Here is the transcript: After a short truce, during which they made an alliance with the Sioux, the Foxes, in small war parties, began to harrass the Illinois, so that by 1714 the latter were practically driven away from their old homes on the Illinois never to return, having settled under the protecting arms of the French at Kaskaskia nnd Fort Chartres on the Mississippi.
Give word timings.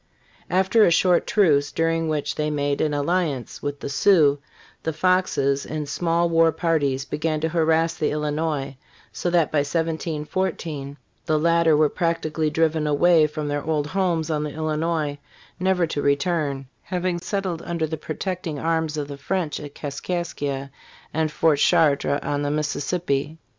After 0.49 0.83
a 0.83 0.89
short 0.89 1.27
truce, 1.27 1.71
during 1.71 2.09
which 2.09 2.33
they 2.33 2.49
made 2.49 2.81
an 2.81 2.91
alliance 2.91 3.61
with 3.61 3.81
the 3.81 3.87
Sioux, 3.87 4.39
the 4.81 4.93
Foxes, 4.93 5.63
in 5.63 5.85
small 5.85 6.27
war 6.27 6.51
parties, 6.51 7.05
began 7.05 7.39
to 7.41 7.49
harrass 7.49 7.93
the 7.93 8.09
Illinois, 8.09 8.77
so 9.11 9.29
that 9.29 9.51
by 9.51 9.59
1714 9.59 10.97
the 11.27 11.37
latter 11.37 11.77
were 11.77 11.87
practically 11.87 12.49
driven 12.49 12.87
away 12.87 13.27
from 13.27 13.47
their 13.47 13.63
old 13.63 13.85
homes 13.85 14.31
on 14.31 14.41
the 14.43 14.49
Illinois 14.55 15.19
never 15.59 15.85
to 15.85 16.01
return, 16.01 16.65
having 16.81 17.19
settled 17.19 17.61
under 17.63 17.85
the 17.85 17.95
protecting 17.95 18.57
arms 18.57 18.97
of 18.97 19.07
the 19.07 19.19
French 19.19 19.59
at 19.59 19.75
Kaskaskia 19.75 20.71
nnd 21.13 21.29
Fort 21.29 21.59
Chartres 21.59 22.21
on 22.23 22.41
the 22.41 22.49
Mississippi. 22.49 23.37